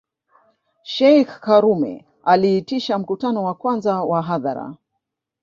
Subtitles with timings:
[0.83, 4.75] Sheikh karume aliitisha mkutano wa kwanza wa hadhara